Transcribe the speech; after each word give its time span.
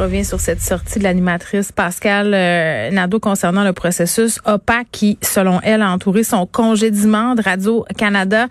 Reviens 0.00 0.24
sur 0.24 0.40
cette 0.40 0.62
sortie 0.62 0.98
de 0.98 1.04
l'animatrice 1.04 1.72
Pascal 1.72 2.32
euh, 2.32 2.90
Nadeau 2.90 3.20
concernant 3.20 3.64
le 3.64 3.74
processus 3.74 4.40
opaque 4.46 4.86
qui, 4.90 5.18
selon 5.20 5.60
elle, 5.62 5.82
a 5.82 5.90
entouré 5.90 6.24
son 6.24 6.46
congédiement 6.46 7.34
de 7.34 7.42
Radio-Canada. 7.42 8.46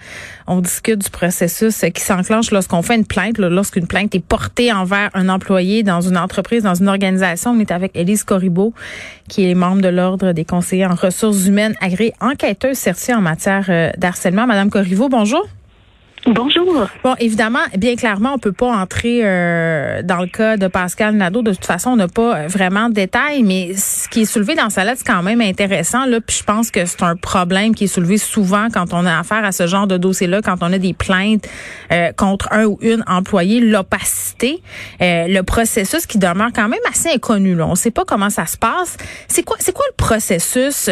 On 0.46 0.62
discute 0.62 1.00
du 1.00 1.10
processus 1.10 1.84
qui 1.92 2.02
s'enclenche 2.04 2.52
lorsqu'on 2.52 2.84
fait 2.84 2.98
une 2.98 3.06
plainte, 3.06 3.40
lorsqu'une 3.40 3.88
plainte 3.88 4.14
est 4.14 4.24
portée 4.24 4.72
envers 4.72 5.10
un 5.16 5.28
employé 5.28 5.82
dans 5.82 6.02
une 6.02 6.20
entreprise, 6.20 6.62
dans 6.62 6.76
une 6.76 6.88
organisation. 6.88 7.50
On 7.50 7.60
est 7.60 7.72
avec 7.72 7.98
Élise 7.98 8.24
Corribeau, 8.24 8.72
qui 9.28 9.50
est 9.50 9.56
membre 9.56 9.82
de 9.82 9.90
l'Ordre 9.90 10.34
des 10.34 10.46
conseillers 10.46 10.86
en 10.86 10.94
ressources 10.94 11.48
humaines 11.48 11.74
agréée 11.82 12.14
enquêteuse 12.22 12.78
certifiée 12.78 13.16
en 13.16 13.22
matière 13.22 13.66
euh, 13.70 13.90
d'harcèlement. 13.98 14.46
Madame 14.46 14.70
Corriveau, 14.70 15.10
bonjour. 15.10 15.48
Bonjour. 16.26 16.88
Bon, 17.02 17.16
évidemment, 17.20 17.60
bien 17.78 17.96
clairement, 17.96 18.34
on 18.34 18.40
peut 18.40 18.52
pas 18.52 18.68
entrer 18.68 19.22
euh, 19.24 20.02
dans 20.04 20.18
le 20.18 20.28
cas 20.28 20.58
de 20.58 20.68
Pascal 20.68 21.16
Nadeau. 21.16 21.42
De 21.42 21.54
toute 21.54 21.66
façon, 21.66 21.92
on 21.92 21.96
n'a 21.96 22.10
pas 22.10 22.46
vraiment 22.48 22.90
de 22.90 22.94
détails, 22.94 23.42
mais 23.44 23.74
ce 23.76 24.10
qui 24.10 24.22
est 24.22 24.26
soulevé 24.26 24.56
dans 24.56 24.70
sa 24.70 24.84
lettre, 24.84 25.02
c'est 25.04 25.12
quand 25.12 25.24
même 25.24 25.40
intéressant. 25.40 26.06
Là, 26.06 26.20
puis 26.20 26.38
je 26.38 26.44
pense 26.44 26.72
que 26.72 26.86
c'est 26.86 27.04
un 27.04 27.16
problème 27.16 27.74
qui 27.74 27.86
est 27.86 27.88
soulevé 27.88 28.18
souvent 28.18 28.68
quand 28.72 28.94
on 28.94 29.06
a 29.06 29.18
affaire 29.18 29.46
à 29.46 29.54
ce 29.54 29.66
genre 29.66 29.88
de 29.88 29.98
dossier-là, 29.98 30.42
quand 30.42 30.58
on 30.62 30.74
a 30.74 30.78
des 30.78 30.94
plaintes 30.94 31.48
euh, 31.92 32.12
contre 32.12 32.50
un 32.52 32.66
ou 32.66 32.78
une 32.82 33.04
employé, 33.08 33.62
l'opacité, 33.62 34.62
euh, 35.02 35.26
le 35.28 35.42
processus 35.44 36.06
qui 36.06 36.18
demeure 36.18 36.50
quand 36.54 36.68
même 36.68 36.80
assez 36.90 37.10
inconnu. 37.10 37.56
Là. 37.56 37.66
On 37.66 37.72
ne 37.72 37.76
sait 37.76 37.92
pas 37.92 38.04
comment 38.04 38.30
ça 38.30 38.46
se 38.46 38.58
passe. 38.58 38.98
C'est 39.30 39.44
quoi, 39.44 39.56
c'est 39.60 39.74
quoi 39.74 39.86
le 39.88 39.96
processus 39.96 40.90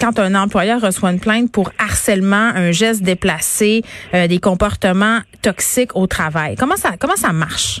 quand 0.00 0.18
un 0.18 0.34
employeur 0.34 0.80
reçoit 0.80 1.12
une 1.12 1.20
plainte 1.20 1.52
pour 1.52 1.70
harcèlement, 1.78 2.50
un 2.54 2.72
geste 2.72 3.02
déplacé, 3.02 3.82
des 4.12 4.39
comportements 4.40 5.20
toxiques 5.42 5.94
au 5.94 6.06
travail. 6.06 6.56
Comment 6.56 6.76
ça, 6.76 6.96
comment 6.98 7.16
ça 7.16 7.32
marche? 7.32 7.80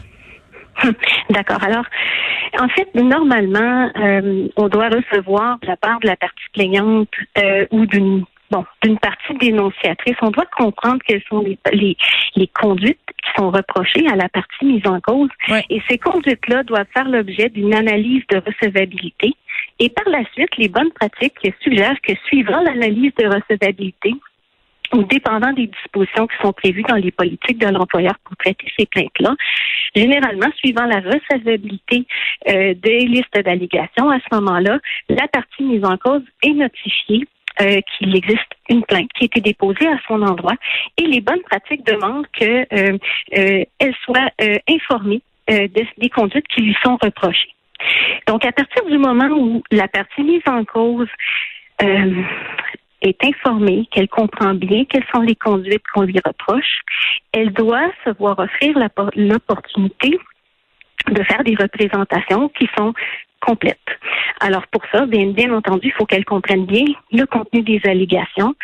D'accord. 1.30 1.62
Alors, 1.62 1.84
en 2.58 2.68
fait, 2.68 2.94
normalement, 2.94 3.90
euh, 3.96 4.48
on 4.56 4.68
doit 4.68 4.88
recevoir 4.88 5.58
de 5.60 5.66
la 5.66 5.76
part 5.76 6.00
de 6.00 6.06
la 6.06 6.16
partie 6.16 6.48
plaignante 6.52 7.08
euh, 7.38 7.66
ou 7.70 7.86
d'une 7.86 8.24
bon 8.50 8.64
d'une 8.82 8.98
partie 8.98 9.34
dénonciatrice, 9.38 10.16
on 10.22 10.30
doit 10.30 10.46
comprendre 10.56 10.98
quelles 11.06 11.22
sont 11.28 11.40
les, 11.40 11.58
les, 11.72 11.96
les, 12.34 12.46
conduites 12.48 12.98
qui 13.22 13.30
sont 13.36 13.50
reprochées 13.50 14.06
à 14.08 14.16
la 14.16 14.28
partie 14.28 14.64
mise 14.64 14.86
en 14.86 15.00
cause. 15.00 15.28
Et 15.68 15.80
ces 15.88 15.98
conduites-là 15.98 16.64
doivent 16.64 16.86
faire 16.92 17.08
l'objet 17.08 17.48
d'une 17.48 17.74
analyse 17.74 18.24
de 18.28 18.42
recevabilité. 18.44 19.34
Et 19.78 19.88
par 19.88 20.08
la 20.08 20.24
suite, 20.32 20.56
les 20.58 20.68
bonnes 20.68 20.90
pratiques 20.92 21.34
suggèrent 21.62 22.00
que 22.02 22.12
suivant 22.26 22.60
l'analyse 22.60 23.12
de 23.18 23.26
recevabilité, 23.26 24.14
ou 24.92 25.04
dépendant 25.04 25.52
des 25.52 25.68
dispositions 25.68 26.26
qui 26.26 26.36
sont 26.42 26.52
prévues 26.52 26.82
dans 26.82 26.96
les 26.96 27.10
politiques 27.10 27.58
de 27.58 27.68
l'employeur 27.68 28.14
pour 28.24 28.36
traiter 28.36 28.66
ces 28.78 28.86
plaintes-là. 28.86 29.34
Généralement, 29.94 30.48
suivant 30.56 30.84
la 30.84 31.00
recevabilité 31.00 32.06
euh, 32.48 32.74
des 32.74 33.00
listes 33.00 33.34
d'allégations, 33.34 34.10
à 34.10 34.18
ce 34.18 34.34
moment-là, 34.36 34.78
la 35.08 35.28
partie 35.28 35.62
mise 35.62 35.84
en 35.84 35.96
cause 35.96 36.22
est 36.42 36.52
notifiée 36.52 37.26
euh, 37.60 37.80
qu'il 37.82 38.16
existe 38.16 38.52
une 38.70 38.82
plainte 38.84 39.10
qui 39.14 39.24
a 39.24 39.26
été 39.26 39.40
déposée 39.40 39.86
à 39.86 39.98
son 40.08 40.22
endroit 40.22 40.54
et 40.96 41.02
les 41.02 41.20
bonnes 41.20 41.42
pratiques 41.42 41.84
demandent 41.84 42.26
qu'elle 42.28 42.66
euh, 42.72 42.96
euh, 43.36 43.92
soit 44.04 44.30
informée 44.68 45.20
des 45.48 46.08
conduites 46.14 46.46
qui 46.46 46.62
lui 46.62 46.76
sont 46.82 46.96
reprochées. 47.02 47.52
Donc, 48.28 48.46
à 48.46 48.52
partir 48.52 48.84
du 48.86 48.96
moment 48.96 49.26
où 49.32 49.62
la 49.72 49.88
partie 49.88 50.22
mise 50.22 50.42
en 50.46 50.64
cause 50.64 51.08
est 53.02 53.24
informée, 53.24 53.88
qu'elle 53.90 54.08
comprend 54.08 54.54
bien 54.54 54.84
quelles 54.84 55.06
sont 55.14 55.22
les 55.22 55.34
conduites 55.34 55.82
qu'on 55.94 56.02
lui 56.02 56.20
reproche, 56.24 56.80
elle 57.32 57.52
doit 57.52 57.90
se 58.04 58.10
voir 58.18 58.38
offrir 58.38 58.76
l'opportunité 59.16 60.18
de 61.08 61.22
faire 61.22 61.42
des 61.44 61.54
représentations 61.54 62.48
qui 62.50 62.68
sont 62.76 62.92
complètes. 63.40 63.78
Alors 64.40 64.66
pour 64.68 64.82
ça, 64.92 65.06
bien, 65.06 65.26
bien 65.26 65.52
entendu, 65.52 65.88
il 65.88 65.92
faut 65.92 66.06
qu'elle 66.06 66.24
comprenne 66.24 66.66
bien 66.66 66.84
le 67.12 67.24
contenu 67.26 67.62
des 67.62 67.80
allégations 67.84 68.54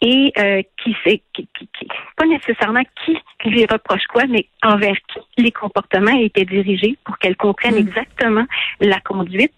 et 0.00 0.32
euh, 0.38 0.62
qui 0.82 0.96
c'est 1.04 1.22
qui, 1.34 1.48
qui, 1.56 1.88
pas 2.16 2.26
nécessairement 2.26 2.82
qui 3.04 3.16
lui 3.44 3.66
reproche 3.66 4.06
quoi, 4.12 4.24
mais 4.28 4.46
envers 4.62 4.96
qui 5.12 5.42
les 5.42 5.52
comportements 5.52 6.18
étaient 6.18 6.44
dirigés 6.44 6.96
pour 7.04 7.18
qu'elle 7.18 7.36
comprenne 7.36 7.74
mm. 7.74 7.88
exactement 7.88 8.46
la 8.80 9.00
conduite 9.00 9.54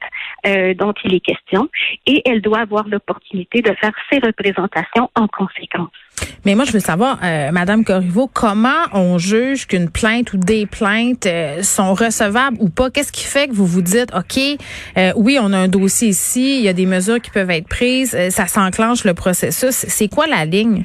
euh, 0.46 0.74
dont 0.74 0.94
il 1.04 1.14
est 1.14 1.20
question 1.20 1.68
et 2.06 2.22
elle 2.24 2.40
doit 2.40 2.60
avoir 2.60 2.88
l'opportunité 2.88 3.62
de 3.62 3.74
faire 3.74 3.92
ses 4.10 4.18
représentations 4.18 5.10
en 5.14 5.28
conséquence. 5.28 5.90
Mais 6.44 6.54
moi, 6.54 6.64
je 6.64 6.72
veux 6.72 6.80
savoir, 6.80 7.18
euh, 7.22 7.50
Madame 7.52 7.84
Corriveau, 7.84 8.28
comment 8.32 8.84
on 8.92 9.18
juge 9.18 9.66
qu'une 9.66 9.90
plainte 9.90 10.32
ou 10.32 10.38
des 10.38 10.66
plaintes 10.66 11.26
euh, 11.26 11.62
sont 11.62 11.94
recevables 11.94 12.56
ou 12.60 12.68
pas? 12.68 12.90
Qu'est-ce 12.90 13.12
qui 13.12 13.24
fait 13.24 13.48
que 13.48 13.54
vous 13.54 13.66
vous 13.66 13.82
dites, 13.82 14.12
OK, 14.14 14.38
euh, 14.96 15.12
oui, 15.16 15.38
on 15.40 15.52
a 15.52 15.58
un 15.58 15.68
dossier 15.68 16.08
ici, 16.08 16.58
il 16.58 16.64
y 16.64 16.68
a 16.68 16.72
des 16.72 16.86
mesures 16.86 17.20
qui 17.20 17.30
peuvent 17.30 17.50
être 17.50 17.68
prises, 17.68 18.16
ça 18.30 18.46
s'enclenche 18.46 19.04
le 19.04 19.14
processus. 19.14 19.74
C'est 19.88 20.08
quoi 20.08 20.26
la 20.26 20.44
ligne? 20.44 20.84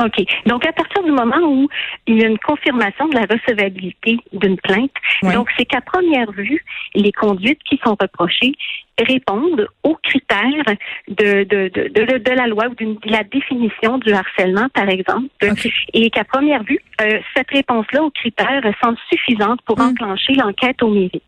OK. 0.00 0.24
Donc, 0.46 0.66
à 0.66 0.72
partir 0.72 1.02
du 1.02 1.10
moment 1.10 1.38
où 1.42 1.68
il 2.06 2.20
y 2.20 2.24
a 2.24 2.28
une 2.28 2.38
confirmation 2.38 3.08
de 3.08 3.14
la 3.14 3.22
recevabilité 3.22 4.16
d'une 4.32 4.56
plainte, 4.56 4.92
donc 5.22 5.48
c'est 5.56 5.64
qu'à 5.64 5.80
première 5.80 6.30
vue, 6.32 6.64
les 6.94 7.12
conduites 7.12 7.62
qui 7.68 7.78
sont 7.84 7.96
reprochées 8.00 8.52
répondent 8.98 9.66
aux 9.82 9.96
critères 10.02 10.76
de, 11.08 11.44
de, 11.44 11.68
de, 11.68 12.18
de, 12.18 12.30
la 12.30 12.46
loi 12.46 12.66
ou 12.68 12.74
de 12.74 12.96
la 13.04 13.24
définition 13.24 13.98
du 13.98 14.12
harcèlement, 14.12 14.68
par 14.74 14.88
exemple, 14.88 15.28
et 15.92 16.10
qu'à 16.10 16.24
première 16.24 16.62
vue, 16.62 16.78
euh, 17.00 17.18
cette 17.34 17.50
réponse-là 17.50 18.02
aux 18.02 18.10
critères 18.10 18.62
semble 18.82 18.98
suffisante 19.10 19.60
pour 19.62 19.78
mm. 19.78 19.82
enclencher 19.82 20.34
l'enquête 20.34 20.82
au 20.82 20.90
mérite. 20.90 21.22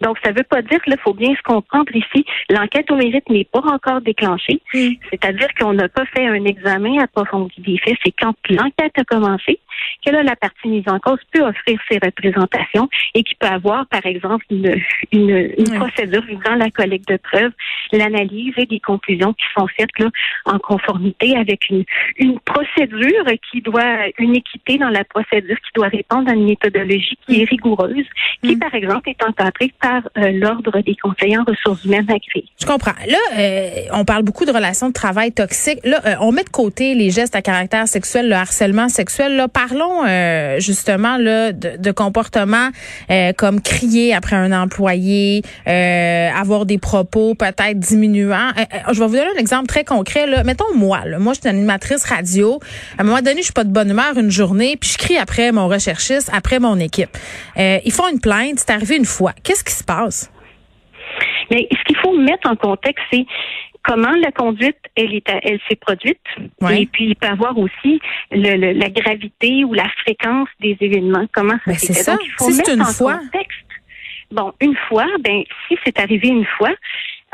Donc, 0.00 0.18
ça 0.22 0.32
ne 0.32 0.36
veut 0.36 0.44
pas 0.44 0.62
dire 0.62 0.80
qu'il 0.82 0.96
faut 1.02 1.14
bien 1.14 1.34
se 1.34 1.42
comprendre 1.42 1.94
ici, 1.94 2.24
l'enquête 2.50 2.90
au 2.90 2.96
mérite 2.96 3.28
n'est 3.28 3.44
pas 3.44 3.60
encore 3.60 4.00
déclenchée. 4.00 4.60
Mm. 4.72 4.90
C'est-à-dire 5.10 5.48
qu'on 5.58 5.72
n'a 5.72 5.88
pas 5.88 6.04
fait 6.06 6.26
un 6.26 6.44
examen 6.44 6.98
approfondi 7.02 7.54
des 7.58 7.78
faits. 7.78 7.96
C'est 8.04 8.12
quand 8.18 8.34
l'enquête 8.50 8.92
a 8.98 9.04
commencé 9.04 9.60
que 10.04 10.10
là, 10.10 10.22
la 10.22 10.36
partie 10.36 10.68
mise 10.68 10.88
en 10.88 10.98
cause 10.98 11.18
peut 11.32 11.42
offrir 11.42 11.78
ses 11.90 11.98
représentations 12.02 12.88
et 13.14 13.22
qui 13.22 13.34
peut 13.34 13.46
avoir, 13.46 13.86
par 13.86 14.04
exemple, 14.06 14.44
une, 14.50 14.80
une, 15.12 15.54
procédure 15.74 16.22
visant 16.22 16.54
la 16.56 16.70
collecte 16.70 17.08
de 17.08 17.16
preuves, 17.16 17.52
l'analyse 17.92 18.54
et 18.56 18.66
des 18.66 18.80
conclusions 18.80 19.32
qui 19.32 19.44
sont 19.56 19.66
faites 19.68 19.98
là, 19.98 20.08
en 20.46 20.58
conformité 20.58 21.36
avec 21.36 21.68
une, 21.70 21.84
une 22.18 22.38
procédure 22.40 23.24
qui 23.50 23.60
doit, 23.62 24.06
une 24.18 24.36
équité 24.36 24.78
dans 24.78 24.90
la 24.90 25.04
procédure 25.04 25.56
qui 25.56 25.70
doit 25.74 25.88
répondre 25.88 26.30
à 26.30 26.34
une 26.34 26.46
méthodologie 26.46 27.18
qui 27.26 27.42
est 27.42 27.44
rigoureuse, 27.44 28.06
qui, 28.42 28.56
mm. 28.56 28.58
par 28.58 28.74
exemple, 28.74 29.08
est 29.08 29.22
encadrée 29.24 29.53
par 29.80 30.02
euh, 30.18 30.32
l'Ordre 30.32 30.80
des 30.82 30.96
conseillers 30.96 31.38
en 31.38 31.44
ressources 31.44 31.84
humaines 31.84 32.06
agréées. 32.08 32.46
Je 32.60 32.66
comprends. 32.66 32.92
Là, 33.06 33.18
euh, 33.38 33.68
on 33.92 34.04
parle 34.04 34.22
beaucoup 34.22 34.44
de 34.44 34.52
relations 34.52 34.88
de 34.88 34.92
travail 34.92 35.32
toxiques. 35.32 35.80
Là, 35.84 36.00
euh, 36.06 36.14
on 36.20 36.32
met 36.32 36.44
de 36.44 36.48
côté 36.48 36.94
les 36.94 37.10
gestes 37.10 37.36
à 37.36 37.42
caractère 37.42 37.86
sexuel, 37.88 38.28
le 38.28 38.34
harcèlement 38.34 38.88
sexuel. 38.88 39.36
Là, 39.36 39.48
parlons 39.48 40.04
euh, 40.06 40.58
justement 40.60 41.16
là 41.16 41.52
de, 41.52 41.76
de 41.78 41.90
comportements 41.92 42.70
euh, 43.10 43.32
comme 43.32 43.60
crier 43.60 44.14
après 44.14 44.36
un 44.36 44.52
employé, 44.52 45.42
avoir 45.66 46.66
des 46.66 46.78
propos 46.78 47.34
peut-être 47.34 47.78
diminuants. 47.78 48.50
je 48.92 48.98
vais 48.98 49.06
vous 49.06 49.14
donner 49.14 49.28
un 49.36 49.40
exemple 49.40 49.66
très 49.66 49.84
concret. 49.84 50.26
Là. 50.26 50.44
Mettons 50.44 50.74
moi, 50.74 51.04
là, 51.04 51.18
moi 51.18 51.32
je 51.34 51.40
suis 51.40 51.48
animatrice 51.48 52.04
radio. 52.04 52.60
À 52.98 53.02
un 53.02 53.04
moment 53.04 53.20
donné, 53.20 53.38
je 53.38 53.44
suis 53.44 53.52
pas 53.52 53.64
de 53.64 53.72
bonne 53.72 53.90
humeur 53.90 54.16
une 54.16 54.30
journée, 54.30 54.76
puis 54.76 54.90
je 54.90 54.98
crie 54.98 55.16
après 55.16 55.52
mon 55.52 55.68
recherchiste, 55.68 56.30
après 56.32 56.58
mon 56.58 56.78
équipe. 56.78 57.16
ils 57.56 57.92
font 57.92 58.08
une 58.08 58.20
plainte, 58.20 58.58
c'est 58.58 58.70
arrivé 58.70 58.96
une 58.96 59.04
fois. 59.04 59.32
Qu'est-ce 59.44 59.62
qui 59.62 59.72
se 59.72 59.84
passe? 59.84 60.32
Mais 61.50 61.68
ce 61.70 61.84
qu'il 61.84 61.96
faut 61.98 62.16
mettre 62.16 62.48
en 62.50 62.56
contexte, 62.56 63.04
c'est 63.12 63.26
comment 63.82 64.14
la 64.20 64.32
conduite 64.32 64.78
elle 64.96 65.14
est 65.14 65.28
elle 65.28 65.60
s'est 65.68 65.76
produite 65.76 66.20
et 66.70 66.86
puis 66.86 67.08
il 67.08 67.16
peut 67.16 67.26
avoir 67.26 67.56
aussi 67.58 68.00
le, 68.30 68.72
la 68.72 68.88
gravité 68.88 69.64
ou 69.64 69.74
la 69.74 69.88
fréquence 70.02 70.48
des 70.60 70.76
événements 70.80 71.26
comment 71.32 71.58
ça 71.64 71.72
ben, 71.72 71.74
s'est 71.74 71.92
fait? 71.92 72.00
Ça. 72.00 72.16
il 72.20 72.30
faut 72.38 72.48
mettre 72.48 72.80
en 72.80 72.92
fois. 72.92 73.18
contexte. 73.18 73.60
Bon, 74.30 74.52
une 74.60 74.74
fois, 74.88 75.06
ben 75.20 75.42
si 75.68 75.76
c'est 75.84 75.98
arrivé 76.00 76.28
une 76.28 76.46
fois, 76.56 76.72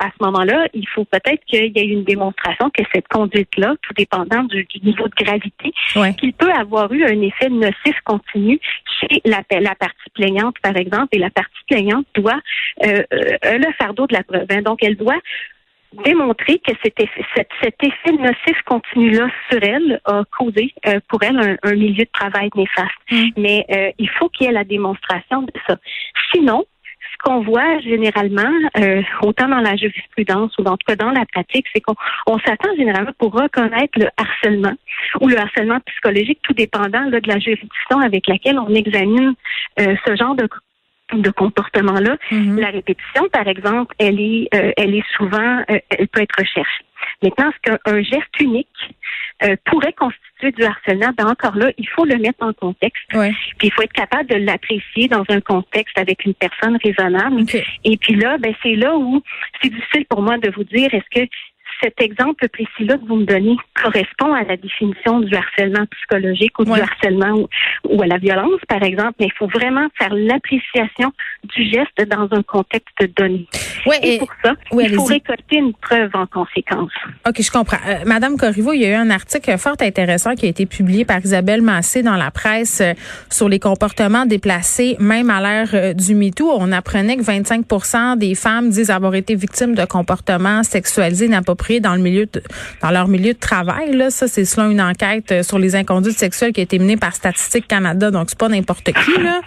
à 0.01 0.07
ce 0.07 0.25
moment-là, 0.25 0.67
il 0.73 0.89
faut 0.89 1.05
peut-être 1.05 1.45
qu'il 1.45 1.77
y 1.77 1.79
ait 1.79 1.85
une 1.85 2.05
démonstration 2.05 2.71
que 2.71 2.83
cette 2.93 3.07
conduite-là, 3.09 3.75
tout 3.83 3.93
dépendant 3.95 4.45
du, 4.45 4.67
niveau 4.83 5.07
de 5.07 5.25
gravité, 5.25 5.73
qu'il 6.19 6.33
peut 6.33 6.51
avoir 6.51 6.91
eu 6.93 7.05
un 7.05 7.21
effet 7.21 7.51
nocif 7.51 8.01
continu 8.05 8.59
chez 9.01 9.21
la, 9.27 9.43
la, 9.61 9.75
partie 9.75 10.11
plaignante, 10.15 10.57
par 10.63 10.77
exemple, 10.77 11.09
et 11.13 11.19
la 11.19 11.31
partie 11.31 11.63
plaignante 11.69 12.07
doit 12.15 12.41
euh, 12.85 13.03
euh, 13.13 13.59
le 13.59 13.73
fardeau 13.79 14.07
de 14.07 14.15
la 14.15 14.23
preuve. 14.23 14.47
Hein. 14.51 14.63
Donc, 14.63 14.83
elle 14.83 14.97
doit 14.97 15.21
démontré 16.05 16.59
que 16.59 16.73
cet 16.83 17.01
effet, 17.01 17.25
cet, 17.61 17.75
effet 17.83 18.13
nocif 18.13 18.63
continu-là 18.67 19.29
sur 19.51 19.63
elle 19.63 20.01
a 20.05 20.23
causé 20.39 20.73
euh, 20.87 21.01
pour 21.09 21.23
elle 21.23 21.59
un, 21.63 21.75
milieu 21.75 22.05
de 22.05 22.11
travail 22.13 22.49
néfaste. 22.55 22.91
Mm. 23.11 23.29
Mais 23.37 23.67
euh, 23.71 23.91
il 23.99 24.09
faut 24.11 24.29
qu'il 24.29 24.47
y 24.47 24.51
ait 24.51 24.53
la 24.53 24.65
démonstration 24.65 25.43
de 25.43 25.53
ça. 25.67 25.77
Sinon, 26.33 26.65
qu'on 27.23 27.41
voit 27.41 27.79
généralement, 27.81 28.51
euh, 28.79 29.03
autant 29.23 29.49
dans 29.49 29.61
la 29.61 29.77
jurisprudence 29.77 30.57
ou 30.59 30.63
dans, 30.63 30.77
dans 30.99 31.11
la 31.11 31.25
pratique, 31.27 31.67
c'est 31.75 31.81
qu'on 31.81 32.39
s'attend 32.47 32.75
généralement 32.77 33.13
pour 33.19 33.33
reconnaître 33.33 33.99
le 33.99 34.09
harcèlement 34.17 34.75
ou 35.21 35.29
le 35.29 35.39
harcèlement 35.39 35.79
psychologique, 35.87 36.41
tout 36.43 36.55
dépendant 36.55 37.07
de 37.07 37.21
la 37.27 37.39
juridiction 37.39 37.99
avec 38.01 38.27
laquelle 38.27 38.59
on 38.59 38.75
examine 38.75 39.35
ce 39.79 40.17
genre 40.17 40.35
de 40.35 40.49
de 41.13 41.31
comportement-là. 41.31 42.17
Mm-hmm. 42.31 42.61
La 42.61 42.69
répétition, 42.69 43.29
par 43.33 43.49
exemple, 43.49 43.95
elle 43.99 44.21
est, 44.21 44.49
euh, 44.55 44.73
elle 44.77 44.95
est 44.95 45.05
souvent, 45.17 45.63
euh, 45.71 45.79
elle 45.91 46.09
peut 46.09 46.23
être 46.23 46.39
recherchée. 46.39 46.85
Maintenant, 47.23 47.51
ce 47.53 47.71
qu'un 47.71 48.03
geste 48.03 48.41
unique 48.41 48.69
euh, 49.43 49.57
pourrait 49.67 49.93
constituer 49.93 50.53
du 50.53 50.65
harcèlement, 50.65 51.13
ben 51.17 51.27
encore 51.27 51.57
là, 51.57 51.71
il 51.77 51.89
faut 51.89 52.05
le 52.05 52.17
mettre 52.17 52.43
en 52.43 52.53
contexte. 52.53 53.03
Puis 53.11 53.69
il 53.69 53.73
faut 53.73 53.83
être 53.83 53.93
capable 53.93 54.29
de 54.29 54.37
l'apprécier 54.37 55.09
dans 55.09 55.25
un 55.29 55.41
contexte 55.41 55.97
avec 55.99 56.25
une 56.25 56.35
personne 56.35 56.79
raisonnable. 56.83 57.45
Et 57.85 57.97
puis 57.99 58.15
là, 58.15 58.39
ben 58.39 58.55
c'est 58.63 58.75
là 58.75 58.97
où 58.97 59.23
c'est 59.61 59.69
difficile 59.71 60.07
pour 60.07 60.23
moi 60.23 60.39
de 60.39 60.51
vous 60.51 60.65
dire 60.65 60.93
est-ce 60.95 61.21
que 61.21 61.29
cet 61.83 62.01
exemple 62.01 62.49
précis-là 62.49 62.99
que 62.99 63.07
vous 63.07 63.17
me 63.17 63.25
donnez 63.25 63.57
correspond 63.83 64.33
à 64.35 64.45
la 64.45 64.57
définition 64.57 65.21
du 65.21 65.35
harcèlement 65.35 65.87
psychologique 65.87 66.59
ou 66.59 66.65
du 66.65 66.81
harcèlement 66.81 67.49
ou, 67.89 68.03
à 68.03 68.07
la 68.07 68.19
violence, 68.19 68.61
par 68.69 68.83
exemple, 68.83 69.15
mais 69.21 69.27
il 69.27 69.33
faut 69.33 69.47
vraiment 69.47 69.87
faire 69.99 70.13
l'appréciation 70.15 71.13
du 71.55 71.65
geste 71.65 72.09
dans 72.09 72.29
un 72.31 72.43
contexte 72.43 72.99
donné. 73.17 73.47
et, 74.03 74.19
pour 74.19 74.31
ça, 74.45 74.55
il 74.73 74.95
faut 74.95 75.05
récolter 75.05 75.57
une 75.57 75.73
preuve 75.75 76.11
en 76.15 76.27
conséquence. 76.27 76.93
OK, 77.27 77.41
je 77.41 77.51
comprends. 77.51 77.79
Euh, 77.89 78.05
Madame 78.05 78.37
Corriveau, 78.37 78.73
il 78.73 78.83
y 78.83 78.85
a 78.87 78.91
eu 78.91 78.95
un 78.95 79.11
article 79.11 79.57
fort 79.59 79.77
intéressant 79.81 80.35
qui 80.35 80.47
a 80.47 80.49
été 80.49 80.67
publié 80.67 81.05
par 81.05 81.19
Isabelle 81.21 81.63
Massé 81.63 82.03
dans 82.03 82.17
la 82.17 82.31
presse 82.31 82.81
euh, 82.81 82.93
sur 83.31 83.49
les 83.49 83.59
comportements 83.59 84.27
déplacés, 84.27 84.97
même 84.99 85.31
à 85.31 85.41
l'ère 85.41 85.71
euh, 85.75 85.93
du 85.95 86.15
MeToo. 86.15 86.51
On 86.53 86.73
apprenait 86.73 87.17
que 87.17 87.23
25 87.23 87.67
des 88.19 88.35
femmes 88.35 88.71
disent 88.71 88.91
avoir 88.91 89.15
été 89.15 89.35
victimes 89.35 89.75
de 89.75 89.85
comportements 89.85 90.63
sexualisés 90.63 91.27
inappropriés 91.27 91.70
dans 91.79 91.95
le 91.95 92.01
milieu 92.01 92.27
dans 92.83 92.91
leur 92.91 93.07
milieu 93.07 93.35
de 93.35 93.39
travail. 93.39 93.95
Là, 93.95 94.11
ça, 94.11 94.27
c'est 94.27 94.45
selon 94.45 94.71
une 94.71 94.81
enquête 94.81 95.31
euh, 95.31 95.43
sur 95.43 95.59
les 95.59 95.77
inconduites 95.77 96.19
sexuelles 96.19 96.53
qui 96.53 96.61
a 96.61 96.63
été 96.63 96.79
menée 96.79 96.97
par 96.97 97.15
Statistique 97.15 97.69
Canada. 97.69 98.11
Donc, 98.11 98.31
c'est 98.31 98.39
pas 98.39 98.49
n'importe 98.49 98.93
qui. 98.93 99.23
Là, 99.23 99.41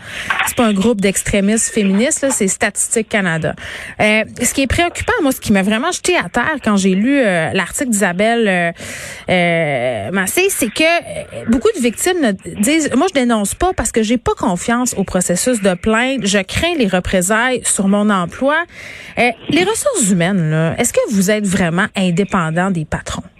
c'est 0.48 0.56
pas 0.56 0.66
un 0.66 0.74
groupe 0.74 1.02
d'extrémistes 1.02 1.74
féministes. 1.74 2.22
Là, 2.22 2.30
c'est 2.30 2.48
Statistique 2.48 3.10
Canada. 3.10 3.56
Euh, 4.00 4.24
ce 4.42 4.54
qui 4.54 4.62
est 4.62 4.68
préoccupant, 4.68 5.14
moi, 5.22 5.31
ce 5.31 5.42
qui 5.42 5.52
m'a 5.52 5.64
vraiment 5.64 5.92
jeté 5.92 6.16
à 6.16 6.30
terre 6.30 6.58
quand 6.64 6.78
j'ai 6.78 6.96
lu 6.96 7.20
euh, 7.20 7.52
l'article 7.54 7.90
d'Isabelle 7.90 8.74
euh, 9.30 10.12
Massé, 10.12 10.48
c'est 10.50 10.72
que 10.72 11.50
beaucoup 11.50 11.70
de 11.75 11.81
victimes 11.81 12.34
disent, 12.60 12.92
moi, 12.96 13.08
je 13.10 13.20
dénonce 13.20 13.56
pas 13.56 13.74
parce 13.74 13.92
que 13.92 14.04
j'ai 14.04 14.18
pas 14.18 14.34
confiance 14.38 14.94
au 14.98 15.04
processus 15.04 15.62
de 15.62 15.74
plainte. 15.74 16.25
Je 16.25 16.40
crains 16.40 16.75
les 16.78 16.88
représailles 16.88 17.62
sur 17.64 17.88
mon 17.88 18.10
emploi. 18.10 18.58
les 19.18 19.64
ressources 19.64 20.10
humaines, 20.12 20.52
là, 20.52 20.75
est-ce 20.78 20.94
que 20.94 21.00
vous 21.12 21.31
êtes 21.31 21.46
vraiment 21.46 21.88
indépendant 22.13 22.71
des 22.71 22.86
patrons. 22.86 23.24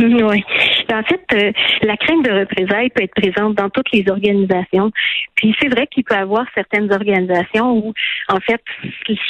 Oui. 0.00 0.44
En 0.92 1.02
fait, 1.02 1.22
euh, 1.34 1.52
la 1.82 1.96
crainte 1.96 2.24
de 2.24 2.30
représailles 2.30 2.90
peut 2.90 3.02
être 3.02 3.14
présente 3.14 3.54
dans 3.54 3.68
toutes 3.68 3.90
les 3.92 4.04
organisations. 4.08 4.90
Puis 5.34 5.54
c'est 5.60 5.68
vrai 5.68 5.86
qu'il 5.86 6.04
peut 6.04 6.14
y 6.14 6.18
avoir 6.18 6.46
certaines 6.54 6.92
organisations 6.92 7.72
où, 7.72 7.94
en 8.28 8.40
fait, 8.40 8.62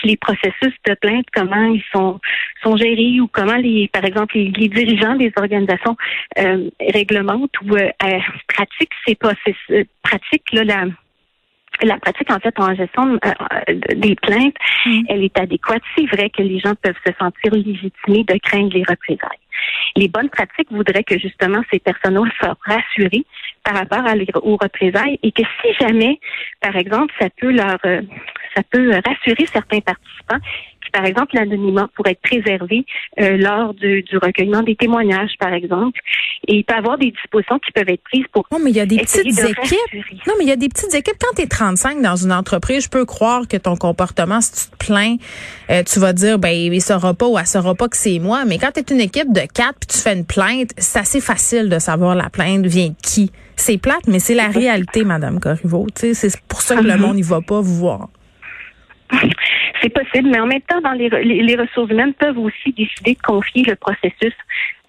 les 0.05 0.17
processus 0.17 0.75
de 0.87 0.95
plainte, 0.95 1.27
comment 1.33 1.65
ils 1.65 1.83
sont 1.93 2.21
sont 2.63 2.77
gérés 2.77 3.21
ou 3.21 3.29
comment 3.29 3.57
les, 3.57 3.89
par 3.89 4.05
exemple, 4.05 4.37
les, 4.37 4.69
dirigeants 4.69 5.17
des 5.17 5.33
organisations 5.37 5.97
euh, 6.39 6.69
réglementent 6.93 7.55
ou 7.65 7.77
euh, 7.77 7.89
pratiquent 8.49 8.95
ces 9.07 9.15
processus, 9.15 9.87
pratiquent 10.03 10.53
là, 10.53 10.65
la 10.65 10.85
la 11.83 11.99
pratique, 11.99 12.31
en 12.31 12.39
fait, 12.39 12.59
en 12.59 12.75
gestion 12.75 13.19
euh, 13.25 13.75
des 13.95 14.15
plaintes, 14.17 14.55
mm. 14.87 15.03
elle 15.09 15.25
est 15.25 15.39
adéquate. 15.39 15.83
C'est 15.97 16.07
vrai 16.07 16.31
que 16.31 16.43
les 16.43 16.59
gens 16.59 16.75
peuvent 16.83 16.95
se 17.07 17.13
sentir 17.19 17.53
légitimés 17.53 18.25
de 18.25 18.39
craindre 18.43 18.73
les 18.75 18.85
représailles. 18.89 19.39
Les 19.97 20.09
bonnes 20.09 20.29
pratiques 20.29 20.71
voudraient 20.71 21.05
que 21.05 21.19
justement 21.19 21.63
ces 21.73 21.81
personnes-là 21.81 22.31
soient 22.39 22.57
rassurées 22.65 23.25
par 23.65 23.75
rapport 23.75 24.07
à 24.07 24.15
aux 24.43 24.57
représailles 24.57 25.19
et 25.23 25.33
que 25.33 25.43
si 25.61 25.75
jamais, 25.81 26.21
par 26.61 26.77
exemple, 26.77 27.13
ça 27.19 27.29
peut 27.41 27.51
leur, 27.51 27.79
euh, 27.85 28.03
ça 28.55 28.63
peut 28.71 28.91
rassurer 29.05 29.47
certains 29.47 29.81
participants 29.81 30.39
par 30.93 31.05
exemple, 31.05 31.35
l'anonymat 31.35 31.89
pourrait 31.95 32.13
être 32.13 32.23
préservé 32.23 32.85
euh, 33.21 33.37
lors 33.37 33.75
du, 33.75 34.05
recueillement 34.21 34.63
des 34.63 34.77
témoignages, 34.77 35.33
par 35.39 35.53
exemple. 35.53 36.01
Et 36.47 36.57
il 36.57 36.65
peut 36.65 36.75
y 36.75 36.79
avoir 36.79 36.99
des 36.99 37.11
dispositions 37.11 37.59
qui 37.59 37.73
peuvent 37.73 37.89
être 37.89 38.03
prises 38.05 38.27
pour. 38.33 38.47
Non, 38.53 38.59
mais 38.63 38.71
il 38.71 38.77
y 38.77 38.81
a 38.81 38.87
des 38.87 38.99
petites 38.99 39.27
équipes. 39.27 40.27
Non, 40.27 40.35
mais 40.39 40.45
il 40.45 40.49
y 40.49 40.53
a 40.53 40.57
des 40.57 40.69
petites 40.69 40.95
équipes. 40.95 41.17
Quand 41.21 41.35
tu 41.37 41.43
es 41.43 41.47
35 41.47 42.01
dans 42.01 42.17
une 42.17 42.33
entreprise, 42.33 42.85
je 42.85 42.89
peux 42.89 43.05
croire 43.05 43.47
que 43.49 43.57
ton 43.57 43.77
comportement, 43.77 44.41
si 44.41 44.53
tu 44.53 44.71
te 44.71 44.87
plains, 44.87 45.17
euh, 45.71 45.83
tu 45.83 45.99
vas 45.99 46.13
dire, 46.13 46.39
ben, 46.39 46.51
il 46.51 46.81
saura 46.81 47.15
pas 47.15 47.27
ou 47.27 47.39
elle 47.39 47.47
saura 47.47 47.75
pas 47.75 47.89
que 47.89 47.97
c'est 47.97 48.19
moi. 48.19 48.45
Mais 48.47 48.59
quand 48.59 48.73
tu 48.73 48.81
es 48.81 48.95
une 48.95 49.01
équipe 49.01 49.33
de 49.33 49.41
quatre 49.41 49.79
puis 49.81 49.89
tu 49.89 49.99
fais 49.99 50.15
une 50.15 50.25
plainte, 50.25 50.71
c'est 50.79 51.01
assez 51.01 51.21
facile 51.21 51.69
de 51.69 51.79
savoir 51.79 52.15
la 52.15 52.31
plainte 52.31 52.67
vient 52.67 52.89
de 52.89 52.95
qui. 53.03 53.31
C'est 53.57 53.79
plate, 53.79 54.07
mais 54.07 54.21
c'est 54.21 54.35
la 54.35 54.49
réalité, 54.49 55.05
Madame 55.05 55.41
Corriveau. 55.41 55.87
C'est 55.95 56.41
pour 56.47 56.63
ça 56.63 56.77
que 56.77 56.83
le 56.83 56.91
uh-huh. 56.91 56.99
monde 56.99 57.17
n'y 57.17 57.23
va 57.23 57.41
pas 57.41 57.61
vous 57.61 57.75
voir. 57.75 58.09
C'est 59.81 59.91
possible, 59.91 60.29
mais 60.31 60.41
en 60.41 60.47
même 60.47 60.61
temps, 60.63 60.81
dans 60.81 60.93
les, 60.93 61.09
les, 61.09 61.57
ressources 61.57 61.91
humaines 61.91 62.15
peuvent 62.15 62.39
aussi 62.39 62.73
décider 62.73 63.15
de 63.15 63.23
confier 63.23 63.63
le 63.65 63.77
processus 63.77 64.35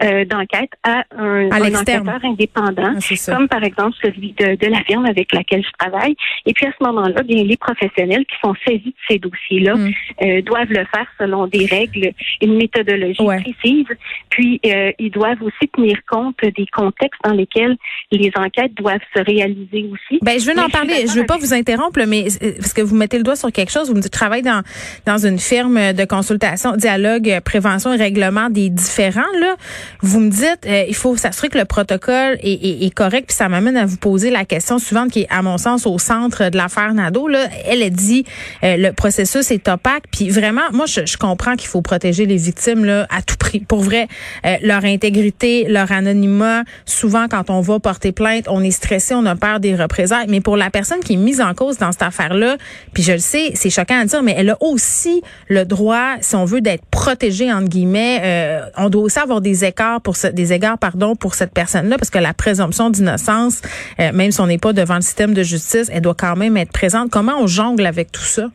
euh, 0.01 0.23
d'enquête 0.23 0.69
à 0.83 1.03
un, 1.17 1.47
enquêteur 1.47 2.19
indépendant, 2.23 2.93
ah, 2.95 3.15
comme 3.25 3.49
par 3.49 3.63
exemple 3.63 3.97
celui 4.01 4.31
de, 4.31 4.55
de, 4.55 4.67
la 4.67 4.81
firme 4.83 5.05
avec 5.05 5.33
laquelle 5.33 5.61
je 5.61 5.71
travaille. 5.77 6.15
Et 6.45 6.53
puis 6.53 6.65
à 6.67 6.71
ce 6.77 6.83
moment-là, 6.85 7.21
bien 7.23 7.43
les 7.43 7.57
professionnels 7.57 8.25
qui 8.25 8.35
sont 8.41 8.53
saisis 8.65 8.85
de 8.85 8.93
ces 9.09 9.19
dossiers-là 9.19 9.75
mm. 9.75 9.91
euh, 10.23 10.41
doivent 10.41 10.69
le 10.69 10.85
faire 10.85 11.05
selon 11.19 11.47
des 11.47 11.65
règles, 11.65 12.13
une 12.41 12.55
méthodologie 12.55 13.23
précise. 13.23 13.87
Puis 14.29 14.61
euh, 14.65 14.91
ils 14.99 15.11
doivent 15.11 15.41
aussi 15.41 15.67
tenir 15.75 15.97
compte 16.09 16.37
des 16.41 16.65
contextes 16.71 17.19
dans 17.25 17.33
lesquels 17.33 17.75
les 18.11 18.31
enquêtes 18.35 18.73
doivent 18.75 18.99
se 19.13 19.21
réaliser 19.21 19.89
aussi. 19.91 20.19
Ben 20.21 20.39
je 20.39 20.45
veux 20.45 20.57
en 20.57 20.69
parler. 20.69 21.07
Je 21.07 21.19
veux 21.19 21.25
pas 21.25 21.37
vous 21.37 21.53
interrompre, 21.53 21.99
mais 22.07 22.27
parce 22.57 22.73
que 22.73 22.81
vous 22.81 22.95
mettez 22.95 23.17
le 23.17 23.23
doigt 23.23 23.35
sur 23.35 23.51
quelque 23.51 23.71
chose. 23.71 23.89
Vous 23.89 23.95
me 23.95 24.01
dites 24.01 24.13
travaille 24.13 24.43
dans 24.43 24.63
dans 25.05 25.17
une 25.17 25.39
firme 25.39 25.91
de 25.93 26.05
consultation, 26.05 26.77
dialogue, 26.77 27.39
prévention 27.43 27.93
et 27.93 27.97
règlement 27.97 28.49
des 28.49 28.69
différents 28.69 29.21
là. 29.41 29.55
Vous 30.01 30.19
me 30.19 30.29
dites, 30.29 30.65
euh, 30.65 30.85
il 30.87 30.95
faut 30.95 31.15
s'assurer 31.17 31.49
que 31.49 31.57
le 31.57 31.65
protocole 31.65 32.37
est, 32.41 32.93
correct, 32.93 33.27
puis 33.27 33.35
ça 33.35 33.49
m'amène 33.49 33.77
à 33.77 33.85
vous 33.85 33.97
poser 33.97 34.29
la 34.29 34.45
question 34.45 34.79
suivante 34.79 35.11
qui 35.11 35.21
est, 35.21 35.27
à 35.29 35.41
mon 35.41 35.57
sens, 35.57 35.85
au 35.85 35.99
centre 35.99 36.49
de 36.49 36.57
l'affaire 36.57 36.93
Nadeau. 36.93 37.27
Là, 37.27 37.47
elle 37.65 37.83
a 37.83 37.89
dit, 37.89 38.25
euh, 38.63 38.77
le 38.77 38.93
processus 38.93 39.51
est 39.51 39.67
opaque, 39.67 40.03
puis 40.11 40.29
vraiment, 40.29 40.61
moi, 40.71 40.85
je, 40.85 41.17
comprends 41.17 41.55
qu'il 41.55 41.67
faut 41.67 41.81
protéger 41.81 42.25
les 42.25 42.37
victimes 42.37 42.85
là 42.85 43.05
à 43.09 43.21
tout 43.21 43.35
prix. 43.37 43.59
Pour 43.59 43.81
vrai, 43.81 44.07
euh, 44.45 44.55
leur 44.61 44.85
intégrité, 44.85 45.65
leur 45.67 45.91
anonymat. 45.91 46.63
Souvent, 46.85 47.27
quand 47.27 47.49
on 47.49 47.61
va 47.61 47.79
porter 47.79 48.11
plainte, 48.11 48.45
on 48.47 48.63
est 48.63 48.71
stressé, 48.71 49.13
on 49.13 49.25
a 49.25 49.35
peur 49.35 49.59
des 49.59 49.75
représailles. 49.75 50.27
Mais 50.29 50.39
pour 50.39 50.55
la 50.55 50.69
personne 50.69 50.99
qui 50.99 51.13
est 51.13 51.17
mise 51.17 51.41
en 51.41 51.53
cause 51.53 51.77
dans 51.77 51.91
cette 51.91 52.03
affaire-là, 52.03 52.57
puis 52.93 53.03
je 53.03 53.13
le 53.13 53.19
sais, 53.19 53.51
c'est 53.55 53.69
choquant 53.69 53.99
à 53.99 54.05
dire, 54.05 54.23
mais 54.23 54.35
elle 54.37 54.51
a 54.51 54.57
aussi 54.61 55.21
le 55.47 55.65
droit, 55.65 56.15
si 56.21 56.35
on 56.35 56.45
veut, 56.45 56.61
d'être 56.61 56.85
protégée 56.89 57.51
entre 57.51 57.67
guillemets. 57.67 58.61
on 58.77 58.89
doit 58.89 59.03
aussi 59.03 59.19
avoir 59.19 59.41
des 59.41 59.65
pour 60.03 60.15
des 60.33 60.53
égards 60.53 60.77
pardon 60.77 61.15
pour 61.15 61.35
cette 61.35 61.53
personne-là 61.53 61.97
parce 61.97 62.09
que 62.09 62.19
la 62.19 62.33
présomption 62.33 62.89
d'innocence, 62.89 63.61
euh, 63.99 64.11
même 64.13 64.31
si 64.31 64.41
on 64.41 64.47
n'est 64.47 64.57
pas 64.57 64.73
devant 64.73 64.95
le 64.95 65.01
système 65.01 65.33
de 65.33 65.43
justice, 65.43 65.89
elle 65.91 66.01
doit 66.01 66.15
quand 66.15 66.35
même 66.35 66.57
être 66.57 66.71
présente. 66.71 67.09
Comment 67.09 67.39
on 67.39 67.47
jongle 67.47 67.85
avec 67.85 68.11
tout 68.11 68.21
ça? 68.21 68.49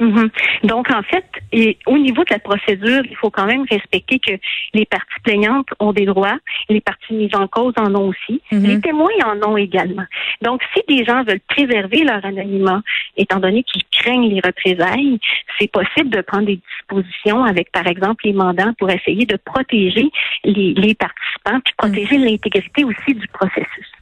Mhm. 0.00 0.30
Donc, 0.64 0.90
en 0.90 1.02
fait, 1.02 1.26
et 1.52 1.76
au 1.86 1.98
niveau 1.98 2.24
de 2.24 2.30
la 2.30 2.38
procédure, 2.38 3.02
il 3.04 3.16
faut 3.16 3.30
quand 3.30 3.44
même 3.44 3.66
respecter 3.70 4.18
que 4.18 4.32
les 4.72 4.86
parties 4.86 5.20
plaignantes 5.22 5.68
ont 5.78 5.92
des 5.92 6.06
droits, 6.06 6.38
les 6.70 6.80
parties 6.80 7.12
mises 7.12 7.34
en 7.34 7.46
cause 7.46 7.74
en 7.76 7.94
ont 7.94 8.08
aussi, 8.08 8.40
mhm. 8.50 8.64
les 8.64 8.80
témoins 8.80 9.10
en 9.26 9.50
ont 9.50 9.56
également. 9.58 10.06
Donc, 10.40 10.62
si 10.74 10.82
des 10.88 11.04
gens 11.04 11.22
veulent 11.22 11.40
préserver 11.48 12.04
leur 12.04 12.24
anonymat, 12.24 12.82
étant 13.18 13.40
donné 13.40 13.62
qu'ils 13.62 13.84
craignent 13.92 14.30
les 14.30 14.40
représailles, 14.40 15.20
c'est 15.58 15.70
possible 15.70 16.08
de 16.08 16.22
prendre 16.22 16.46
des 16.46 16.60
dispositions 16.78 17.44
avec, 17.44 17.70
par 17.70 17.86
exemple, 17.86 18.24
les 18.24 18.32
mandants 18.32 18.72
pour 18.78 18.88
essayer 18.90 19.26
de 19.26 19.36
protéger 19.36 20.10
les, 20.44 20.94
participants, 20.94 21.60
puis 21.62 21.74
protéger 21.76 22.16
mhm. 22.16 22.24
l'intégrité 22.24 22.84
aussi 22.84 23.14
du 23.14 23.28
processus. 23.28 23.92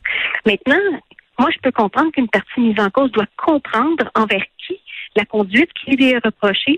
Maintenant, 0.46 0.78
moi, 1.40 1.50
je 1.52 1.58
peux 1.60 1.72
comprendre 1.72 2.12
qu'une 2.12 2.28
partie 2.28 2.60
mise 2.60 2.78
en 2.80 2.90
cause 2.90 3.10
doit 3.12 3.26
comprendre 3.36 4.10
envers 4.14 4.44
qui 4.66 4.78
la 5.16 5.24
conduite 5.24 5.70
qui 5.74 5.96
lui 5.96 6.10
est 6.10 6.24
reprochée. 6.24 6.76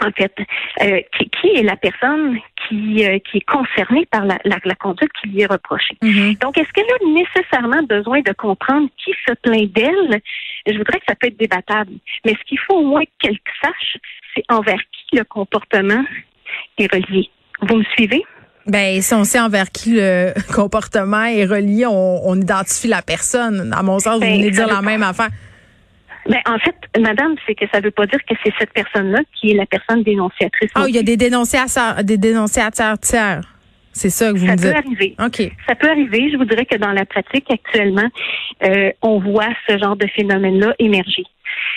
En 0.00 0.10
fait, 0.10 0.32
euh, 0.80 1.00
qui, 1.18 1.48
est 1.48 1.62
la 1.62 1.76
personne 1.76 2.38
qui, 2.66 3.06
euh, 3.06 3.18
qui 3.18 3.36
est 3.36 3.46
concernée 3.46 4.06
par 4.06 4.24
la, 4.24 4.38
la, 4.44 4.74
conduite 4.74 5.10
qui 5.20 5.28
lui 5.28 5.42
est 5.42 5.46
reprochée. 5.46 5.98
Mm-hmm. 6.02 6.38
Donc, 6.38 6.56
est-ce 6.56 6.72
qu'elle 6.72 6.86
a 6.86 7.12
nécessairement 7.12 7.82
besoin 7.82 8.22
de 8.22 8.32
comprendre 8.32 8.88
qui 8.96 9.12
se 9.26 9.34
plaint 9.34 9.70
d'elle? 9.70 10.22
Je 10.66 10.78
voudrais 10.78 10.98
que 10.98 11.04
ça 11.06 11.14
peut 11.14 11.26
être 11.26 11.36
débattable. 11.36 11.92
Mais 12.24 12.32
ce 12.32 12.44
qu'il 12.48 12.58
faut 12.60 12.76
au 12.76 12.86
moins 12.86 13.02
qu'elle 13.20 13.38
sache, 13.62 13.98
c'est 14.34 14.44
envers 14.50 14.80
qui 14.92 15.18
le 15.18 15.24
comportement 15.24 16.02
est 16.78 16.90
relié. 16.90 17.28
Vous 17.60 17.76
me 17.76 17.84
suivez? 17.94 18.24
Ben, 18.66 19.00
si 19.02 19.14
on 19.14 19.24
sait 19.24 19.40
envers 19.40 19.70
qui 19.70 19.94
le 19.94 20.32
comportement 20.54 21.24
est 21.24 21.44
relié, 21.44 21.86
on, 21.86 22.40
identifie 22.40 22.88
la 22.88 23.02
personne. 23.02 23.72
À 23.76 23.82
mon 23.82 23.98
sens, 23.98 24.14
vous 24.14 24.20
ben, 24.20 24.36
venez 24.36 24.50
dire 24.50 24.68
la 24.68 24.82
même 24.82 25.02
affaire. 25.02 25.30
Ben, 26.26 26.40
en 26.46 26.58
fait, 26.58 26.76
madame, 27.00 27.34
c'est 27.46 27.54
que 27.54 27.64
ça 27.72 27.80
ne 27.80 27.84
veut 27.84 27.90
pas 27.90 28.06
dire 28.06 28.20
que 28.24 28.34
c'est 28.44 28.52
cette 28.58 28.72
personne-là 28.72 29.20
qui 29.34 29.50
est 29.50 29.54
la 29.54 29.66
personne 29.66 30.02
dénonciatrice. 30.02 30.70
Ah, 30.74 30.84
il 30.88 30.94
y 30.94 30.98
a 30.98 31.02
des 31.02 31.16
dénonciateurs, 31.16 32.04
des 32.04 32.18
dénonciateurs 32.18 32.98
tiers. 32.98 33.42
C'est 33.92 34.10
ça 34.10 34.32
que 34.32 34.38
vous 34.38 34.46
me 34.46 34.56
dites. 34.56 34.66
Ça 34.66 34.72
peut 34.72 34.78
arriver. 34.78 35.14
OK. 35.18 35.52
Ça 35.68 35.74
peut 35.74 35.90
arriver. 35.90 36.30
Je 36.32 36.36
vous 36.36 36.44
dirais 36.44 36.64
que 36.64 36.76
dans 36.76 36.92
la 36.92 37.04
pratique 37.04 37.50
actuellement, 37.50 38.08
euh, 38.62 38.90
on 39.02 39.18
voit 39.18 39.48
ce 39.68 39.76
genre 39.78 39.96
de 39.96 40.06
phénomène-là 40.06 40.74
émerger. 40.78 41.24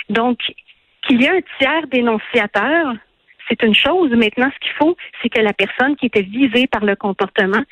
Donc, 0.08 0.38
qu'il 1.06 1.20
y 1.20 1.24
ait 1.24 1.30
un 1.30 1.40
tiers 1.58 1.86
dénonciateur, 1.90 2.94
c'est 3.48 3.62
une 3.62 3.74
chose. 3.74 4.10
Maintenant, 4.10 4.50
ce 4.54 4.58
qu'il 4.60 4.76
faut, 4.78 4.96
c'est 5.22 5.28
que 5.28 5.40
la 5.40 5.52
personne 5.52 5.96
qui 5.96 6.06
était 6.06 6.22
visée 6.22 6.66
par 6.66 6.84
le 6.84 6.96
comportement 6.96 7.62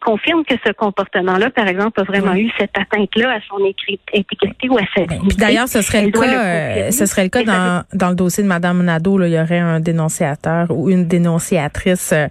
confirme 0.00 0.44
que 0.44 0.54
ce 0.64 0.72
comportement-là, 0.72 1.50
par 1.50 1.66
exemple, 1.66 2.00
a 2.00 2.04
vraiment 2.04 2.34
eu 2.34 2.50
cette 2.58 2.76
atteinte-là 2.78 3.32
à 3.32 3.40
son 3.48 3.56
intégrité 3.64 4.68
ou 4.68 4.76
à 4.76 4.82
sa 4.94 5.04
ben, 5.04 5.20
D'ailleurs, 5.38 5.68
ce 5.68 5.80
serait 5.80 6.04
le 6.04 6.10
cas, 6.10 6.44
euh, 6.44 6.90
ce 6.90 7.06
serait 7.06 7.24
le 7.24 7.28
cas 7.30 7.42
dans, 7.42 7.82
dans 7.94 8.10
le 8.10 8.14
dossier 8.14 8.42
de 8.42 8.48
Madame 8.48 8.82
Nadeau. 8.82 9.18
Là, 9.18 9.26
il 9.26 9.34
y 9.34 9.40
aurait 9.40 9.58
un 9.58 9.80
dénonciateur 9.80 10.70
ou 10.70 10.90
une 10.90 11.06
dénonciatrice. 11.06 12.12
Euh, 12.12 12.28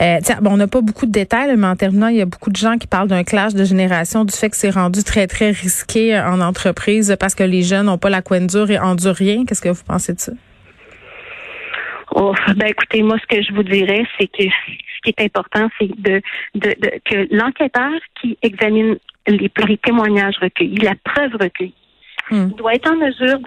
euh 0.00 0.18
bon, 0.40 0.52
on 0.52 0.56
n'a 0.56 0.68
pas 0.68 0.80
beaucoup 0.80 1.06
de 1.06 1.12
détails, 1.12 1.54
mais 1.56 1.66
en 1.66 1.76
terminant, 1.76 2.08
il 2.08 2.16
y 2.16 2.22
a 2.22 2.26
beaucoup 2.26 2.50
de 2.50 2.56
gens 2.56 2.78
qui 2.78 2.86
parlent 2.86 3.08
d'un 3.08 3.24
clash 3.24 3.54
de 3.54 3.64
génération, 3.64 4.24
du 4.24 4.34
fait 4.34 4.48
que 4.48 4.56
c'est 4.56 4.70
rendu 4.70 5.02
très 5.02 5.26
très 5.26 5.50
risqué 5.50 6.18
en 6.18 6.40
entreprise 6.40 7.16
parce 7.18 7.34
que 7.34 7.44
les 7.44 7.62
jeunes 7.62 7.86
n'ont 7.86 7.98
pas 7.98 8.10
la 8.10 8.22
coin 8.22 8.40
dure 8.40 8.70
et 8.70 8.78
endurent 8.78 9.14
rien. 9.14 9.44
Qu'est-ce 9.44 9.62
que 9.62 9.68
vous 9.68 9.84
pensez 9.86 10.14
de 10.14 10.20
ça? 10.20 10.32
Oh, 12.14 12.34
ben 12.56 12.66
écoutez, 12.66 13.02
moi 13.02 13.16
ce 13.20 13.36
que 13.36 13.42
je 13.42 13.52
vous 13.52 13.62
dirais, 13.62 14.04
c'est 14.18 14.26
que 14.26 14.44
ce 15.00 15.10
qui 15.10 15.14
est 15.16 15.24
important, 15.24 15.68
c'est 15.78 15.90
de, 16.00 16.20
de, 16.54 16.74
que 17.04 17.34
l'enquêteur 17.34 17.92
qui 18.20 18.36
examine 18.42 18.98
les, 19.26 19.50
témoignages 19.78 20.36
recueillis, 20.40 20.76
la 20.76 20.94
preuve 21.04 21.32
recueillie, 21.40 21.74
hmm. 22.30 22.50
doit 22.56 22.74
être 22.74 22.90
en 22.90 22.96
mesure 22.96 23.38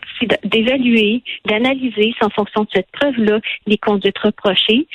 d'évaluer, 0.43 1.23
d'analyser, 1.45 2.13
en 2.21 2.29
fonction 2.29 2.63
de 2.63 2.69
cette 2.73 2.91
preuve-là, 2.91 3.39
les 3.67 3.77
conduites 3.77 4.17
reprochées, 4.19 4.87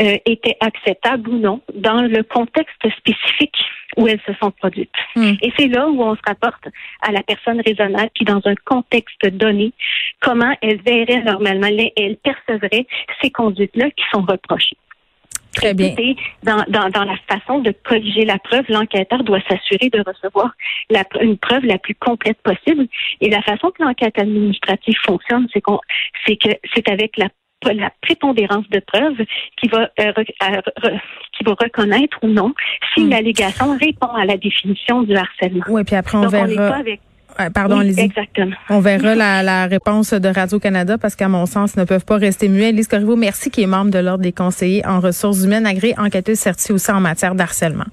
euh, 0.00 0.16
étaient 0.26 0.56
acceptables 0.60 1.28
ou 1.30 1.38
non 1.38 1.62
dans 1.74 2.02
le 2.02 2.22
contexte 2.22 2.86
spécifique 2.98 3.56
où 3.96 4.06
elles 4.06 4.20
se 4.26 4.34
sont 4.34 4.50
produites. 4.50 4.90
Hmm. 5.14 5.34
Et 5.40 5.52
c'est 5.58 5.68
là 5.68 5.88
où 5.88 6.02
on 6.02 6.14
se 6.14 6.20
rapporte 6.26 6.68
à 7.00 7.12
la 7.12 7.22
personne 7.22 7.62
raisonnable 7.64 8.10
qui, 8.14 8.24
dans 8.24 8.42
un 8.44 8.54
contexte 8.64 9.26
donné, 9.26 9.72
comment 10.20 10.54
elle 10.60 10.82
verrait 10.82 11.22
normalement, 11.22 11.68
elle 11.96 12.16
percevrait 12.16 12.86
ces 13.22 13.30
conduites-là 13.30 13.90
qui 13.90 14.04
sont 14.12 14.22
reprochées. 14.22 14.76
Très 15.56 15.74
bien. 15.74 15.94
Dans, 16.42 16.64
dans, 16.68 16.88
dans, 16.90 17.04
la 17.04 17.16
façon 17.28 17.60
de 17.60 17.72
corriger 17.84 18.24
la 18.24 18.38
preuve, 18.38 18.64
l'enquêteur 18.68 19.24
doit 19.24 19.40
s'assurer 19.48 19.90
de 19.90 20.02
recevoir 20.06 20.52
la, 20.90 21.02
une 21.20 21.38
preuve 21.38 21.64
la 21.64 21.78
plus 21.78 21.94
complète 21.94 22.38
possible. 22.42 22.86
Et 23.20 23.30
la 23.30 23.42
façon 23.42 23.70
que 23.70 23.82
l'enquête 23.82 24.18
administrative 24.18 24.96
fonctionne, 25.04 25.46
c'est 25.52 25.60
qu'on, 25.60 25.80
c'est 26.26 26.36
que 26.36 26.50
c'est 26.74 26.88
avec 26.88 27.16
la 27.16 27.28
la 27.64 27.90
prépondérance 28.00 28.68
de 28.68 28.80
preuves 28.80 29.26
qui 29.56 29.68
va 29.68 29.90
euh, 29.98 30.12
qui 30.22 31.44
va 31.44 31.54
reconnaître 31.58 32.18
ou 32.22 32.28
non 32.28 32.54
si 32.94 33.02
hmm. 33.02 33.10
l'allégation 33.10 33.76
répond 33.76 34.12
à 34.14 34.24
la 34.24 34.36
définition 34.36 35.02
du 35.02 35.16
harcèlement. 35.16 35.64
Oui, 35.68 35.82
puis 35.82 35.96
après 35.96 36.18
on 36.18 36.28
verra. 36.28 36.82
Pardon, 37.52 37.78
oui, 37.78 37.94
Exactement. 37.98 38.56
On 38.70 38.80
verra 38.80 39.14
la, 39.14 39.42
la, 39.42 39.66
réponse 39.66 40.12
de 40.12 40.28
Radio-Canada 40.28 40.98
parce 40.98 41.16
qu'à 41.16 41.28
mon 41.28 41.46
sens, 41.46 41.74
ils 41.76 41.80
ne 41.80 41.84
peuvent 41.84 42.04
pas 42.04 42.16
rester 42.16 42.48
muets. 42.48 42.72
Lise 42.72 42.88
Corriveau, 42.88 43.16
merci, 43.16 43.50
qui 43.50 43.62
est 43.62 43.66
membre 43.66 43.90
de 43.90 43.98
l'Ordre 43.98 44.22
des 44.22 44.32
conseillers 44.32 44.86
en 44.86 45.00
ressources 45.00 45.42
humaines, 45.44 45.66
agréée, 45.66 45.94
enquêteuse 45.98 46.38
certifiée 46.38 46.74
aussi 46.74 46.90
en 46.90 47.00
matière 47.00 47.34
d'harcèlement. 47.34 47.86